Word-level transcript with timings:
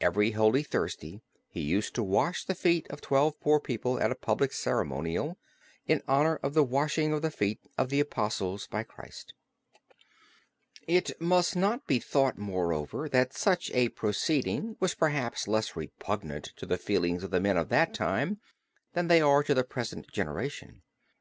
Every 0.00 0.32
Holy 0.32 0.64
Thursday 0.64 1.20
he 1.46 1.60
used 1.60 1.94
to 1.94 2.02
wash 2.02 2.44
the 2.44 2.56
feet 2.56 2.88
of 2.90 3.00
twelve 3.00 3.38
poor 3.38 3.60
people 3.60 4.00
at 4.00 4.10
a 4.10 4.16
public 4.16 4.52
ceremonial, 4.52 5.38
in 5.86 6.02
honor 6.08 6.40
of 6.42 6.52
the 6.52 6.64
washing 6.64 7.12
of 7.12 7.22
the 7.22 7.30
feet 7.30 7.60
of 7.78 7.88
the 7.88 8.00
Apostles 8.00 8.66
by 8.66 8.82
Christ. 8.82 9.34
{opp296} 9.84 9.84
APOSTLE 9.84 9.88
(LA 9.94 10.00
SAINTE 10.00 10.74
CHAPELLE, 10.74 10.94
PARIS) 10.94 11.10
It 11.12 11.20
must 11.24 11.54
not 11.56 11.86
be 11.86 11.98
thought 12.00 12.38
moreover, 12.38 13.08
that 13.08 13.34
such 13.36 13.70
a 13.70 13.88
proceeding 13.90 14.76
was 14.80 14.94
perhaps 14.96 15.46
less 15.46 15.76
repugnant 15.76 16.46
to 16.56 16.66
the 16.66 16.76
feelings 16.76 17.22
of 17.22 17.30
the 17.30 17.38
men 17.38 17.56
of 17.56 17.68
that 17.68 17.94
time 17.94 18.40
than 18.94 19.06
they 19.06 19.20
are 19.20 19.44
to 19.44 19.54
the 19.54 19.62
present 19.62 20.10
generation. 20.10 20.82